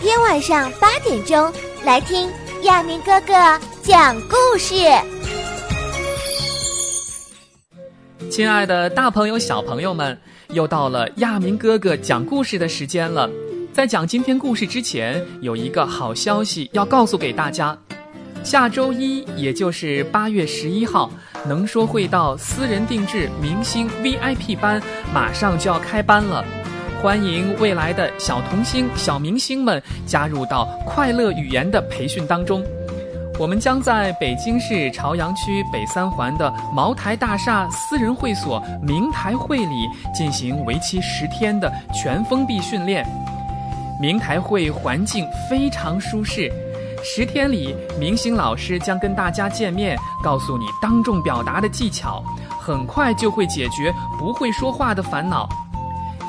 [0.00, 1.52] 天晚上八点钟
[1.84, 2.30] 来听
[2.62, 3.34] 亚明哥哥
[3.82, 4.74] 讲故事。
[8.30, 10.18] 亲爱的，大朋友、小朋友们，
[10.48, 13.28] 又到了亚明哥哥讲故事的时间了。
[13.74, 17.76] 在讲今天故事之前，有一个好消息要告诉给大家：
[18.42, 21.10] 下周一，也就是八月十一号，
[21.46, 26.42] 能说会道私人定制明星 VIP 班马上就要开班了。
[27.02, 32.62] 欢迎未来的小童星、小明星们加入到快乐语言的培训当中。
[33.38, 43.02] 我们将在北京市朝阳区北三环的茅台大厦私人会所明台会里进行为期十天的全封闭训练。
[43.98, 46.52] 明台会环境非常舒适，
[47.02, 52.22] 十天里，明星老师将跟大家见面，告诉你当众表达的技巧，
[52.60, 55.48] 很快就会解决不会说话的烦恼。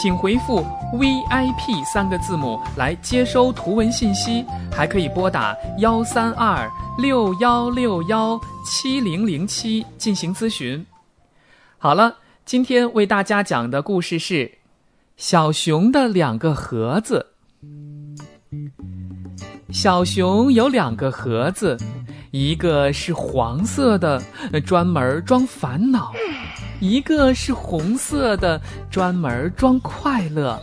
[0.00, 10.86] 请回复 VIP 三个字母来接收图文信息，还可以拨打幺三二六幺六幺七零零七进行咨询。
[11.78, 14.34] 好了，今天为大家讲的故事是
[15.16, 17.26] 《小熊的两个盒子》。
[19.72, 21.76] 小熊有两个盒子，
[22.30, 24.22] 一个是黄色的，
[24.64, 26.12] 专门装烦恼。
[26.80, 30.60] 一个是红色的，专门装快乐。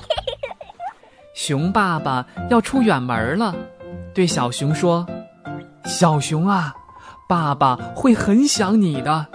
[1.35, 3.53] 熊爸爸要出远门了，
[4.13, 5.05] 对小熊说
[5.83, 6.73] ：“小熊啊，
[7.27, 9.25] 爸爸会很想你的。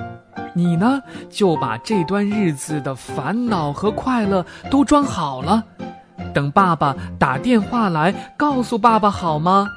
[0.54, 5.62] 你呢，就把这段日子的烦恼和快乐都装好了，
[6.32, 9.68] 等爸爸打电话来告诉爸爸好吗？”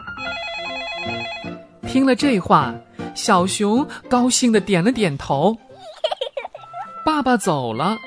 [1.85, 2.73] 听了这话，
[3.13, 5.55] 小熊高兴的点了点头。
[7.05, 7.97] 爸爸走了，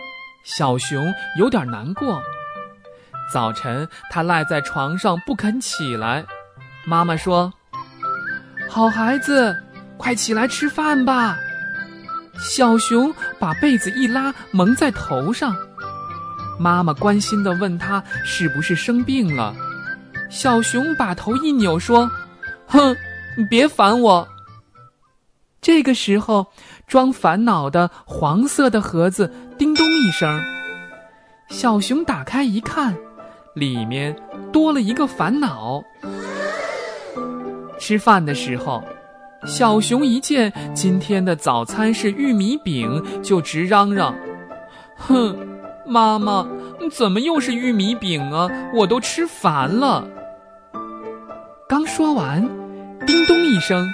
[0.42, 2.22] 小熊有点难过。
[3.30, 6.24] 早晨，他赖在床上不肯起来。
[6.86, 7.52] 妈妈说
[8.70, 9.54] ：“好孩子，
[9.98, 11.36] 快起来吃饭吧。”
[12.40, 15.54] 小熊把被子一拉，蒙在头上。
[16.58, 19.54] 妈妈关心地问他是不是生病了。
[20.30, 22.10] 小熊把头一扭，说
[22.66, 22.96] ：“哼，
[23.36, 24.26] 你别烦我。”
[25.66, 26.46] 这个时候。
[26.86, 29.28] 装烦恼的黄色的盒子
[29.58, 30.40] 叮咚一声，
[31.48, 32.96] 小熊打开一看，
[33.56, 34.14] 里面
[34.52, 35.82] 多了一个烦恼。
[37.80, 38.84] 吃饭的时候，
[39.44, 44.14] 小熊一见今天的早餐是玉米饼，就直嚷嚷
[44.96, 45.36] ：“哼，
[45.84, 46.46] 妈妈，
[46.92, 48.48] 怎么又是玉米饼啊？
[48.72, 50.06] 我都吃烦了。”
[51.68, 52.48] 刚说完，
[53.06, 53.92] 叮咚一声。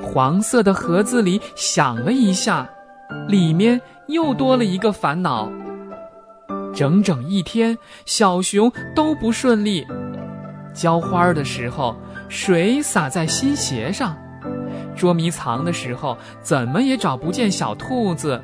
[0.00, 2.68] 黄色的盒子里响了一下，
[3.28, 5.50] 里面又多了一个烦恼。
[6.74, 9.86] 整整一天，小熊都不顺利。
[10.74, 11.96] 浇花的时候，
[12.28, 14.14] 水洒在新鞋上；
[14.96, 18.40] 捉迷藏的时候，怎么也找不见小兔子；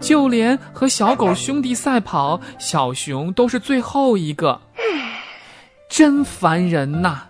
[0.00, 4.60] 就连和小狗兄弟赛跑，小熊都是最后一个。
[5.88, 7.22] 真烦人呐！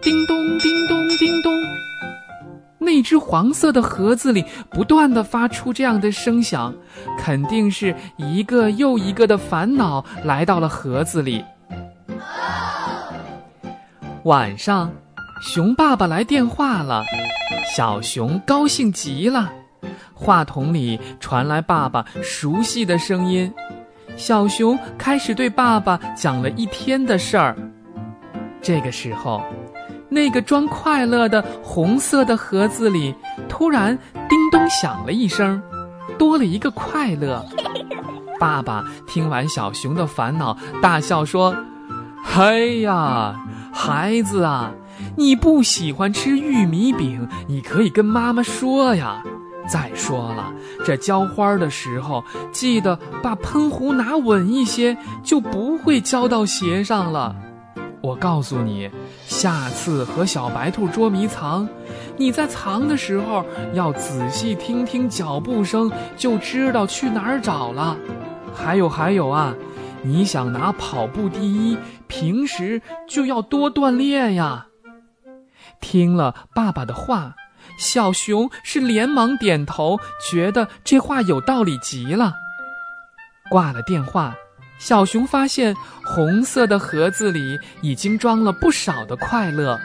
[0.00, 1.52] 叮咚，叮咚，叮咚。
[2.80, 6.74] 那只黄色的盒子里不断的发出这样的声响，
[7.18, 11.44] 肯定是一个又一个的烦恼来到了盒子里。
[14.24, 14.90] 晚上，
[15.42, 17.04] 熊爸爸来电话了，
[17.76, 19.52] 小熊高兴极了。
[20.14, 23.52] 话筒里传来爸爸熟悉的声音，
[24.16, 27.56] 小熊开始对爸爸讲了一天的事儿。
[28.62, 29.42] 这个时候。
[30.08, 33.14] 那个装快乐的红色的盒子里，
[33.48, 33.96] 突然
[34.28, 35.62] 叮咚响了一声，
[36.18, 37.44] 多了一个快乐。
[38.40, 41.54] 爸爸听完小熊的烦恼，大笑说
[42.36, 43.36] ：“哎呀，
[43.72, 44.72] 孩子啊，
[45.16, 49.22] 你不喜欢吃玉米饼，你可以跟妈妈说呀。
[49.68, 50.50] 再说了，
[50.82, 57.34] 这浇花的时候，记得把喷壶拿稳一些，就不会浇到鞋上了。”
[58.00, 58.90] 我告诉你，
[59.26, 61.68] 下次和小白兔捉迷藏，
[62.16, 67.96] 你在藏的时候要仔细听听脚步声，就知道去哪儿找了。
[68.54, 69.54] 还有还有啊，
[70.02, 74.66] 你想拿跑步第一，平时就要多锻炼呀。
[75.80, 77.34] 听了爸爸的话，
[77.78, 79.98] 小熊是连忙点头，
[80.30, 82.34] 觉得这话有道理极了。
[83.50, 84.34] 挂了电话。
[84.78, 89.78] 小熊发现红色的盒子里已经装了不少的快乐。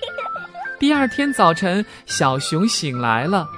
[0.78, 3.48] 第二天早晨，小熊醒来了，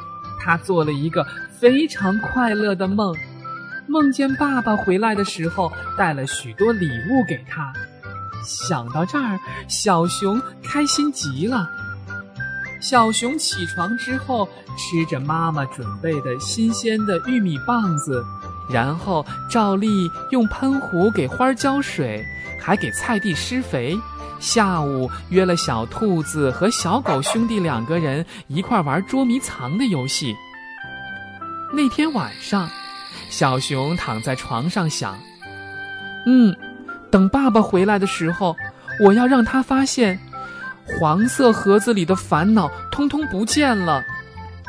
[0.41, 1.27] 他做了一个
[1.61, 3.15] 非常快乐的梦，
[3.87, 7.73] 梦见爸爸回来的时候带了许多礼物给他。
[8.45, 9.39] 想到这儿，
[9.69, 11.69] 小熊开心极了。
[12.81, 18.25] 小熊起床之后，吃着妈妈准备的新鲜的玉米棒子，
[18.73, 22.25] 然后照例用喷壶给花浇水，
[22.61, 23.99] 还给菜地施肥。
[24.41, 30.35] 下午约了小兔子和小狗兄弟两个人一块玩捉迷藏的游戏。
[31.73, 32.69] 那天晚上，
[33.31, 35.17] 小熊躺在床上想
[36.27, 36.55] ：“嗯，
[37.11, 38.57] 等爸爸回来的时候，
[39.05, 40.19] 我要让他发现，
[40.85, 44.03] 黄色盒子里的烦恼通通不见了，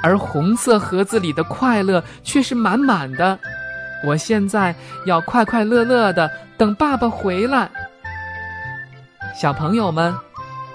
[0.03, 3.39] 而红色盒子里的快乐却是满满的。
[4.03, 7.69] 我现在要快快乐乐的等爸爸回来。”
[9.35, 10.13] 小朋友们，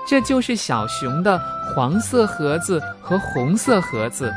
[0.06, 1.40] 这就是小熊的
[1.74, 4.32] 黄色盒子和红色盒子。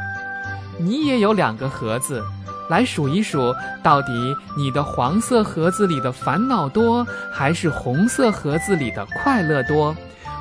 [0.78, 2.24] 你也有两个盒子，
[2.70, 9.96] 来数一数，到底你的黄色盒子里的烦恼多，还是红色盒子里的快乐多？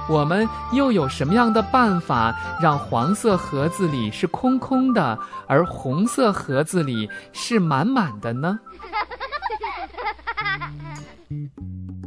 [0.08, 8.58] 我们又有什么样的办法让黄色盒子里是空空的，而红色盒子里是满满的呢？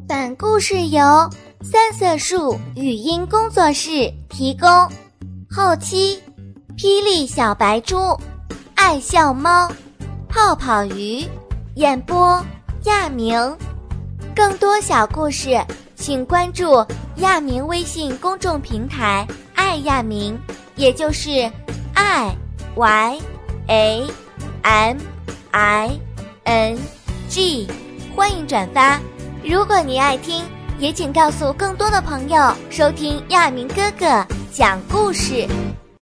[0.08, 1.30] 本故事由。
[1.66, 4.70] 三色树语音工作室提供，
[5.50, 6.20] 后期，
[6.76, 8.20] 霹雳小白猪，
[8.76, 9.72] 爱笑猫，
[10.28, 11.26] 泡泡鱼，
[11.76, 12.46] 演播
[12.84, 13.34] 亚明。
[14.36, 15.58] 更多小故事，
[16.04, 16.86] 请关注
[17.20, 20.38] 亚明微信公众平台“爱亚明”，
[20.76, 21.50] 也就是
[21.94, 22.36] “i
[22.76, 23.20] y
[23.68, 24.08] a
[24.64, 24.98] m
[25.52, 26.00] i
[26.44, 26.78] n
[27.30, 27.70] g”，
[28.14, 29.00] 欢迎转发。
[29.46, 30.44] 如果你爱听。
[30.80, 34.06] 也请告诉更多的朋友收听亚明哥哥
[34.52, 35.48] 讲故事。